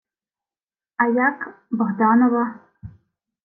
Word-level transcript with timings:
—А 1.03 1.05
як... 1.07 1.39
Богданова? 1.71 2.45